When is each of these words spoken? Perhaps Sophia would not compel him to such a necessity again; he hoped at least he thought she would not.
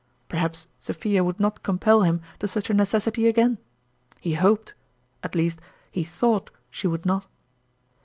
Perhaps 0.29 0.67
Sophia 0.79 1.23
would 1.23 1.39
not 1.39 1.61
compel 1.61 2.01
him 2.01 2.21
to 2.39 2.47
such 2.47 2.71
a 2.71 2.73
necessity 2.73 3.27
again; 3.27 3.59
he 4.19 4.33
hoped 4.33 4.73
at 5.21 5.35
least 5.35 5.61
he 5.91 6.03
thought 6.03 6.49
she 6.71 6.87
would 6.87 7.05
not. 7.05 7.27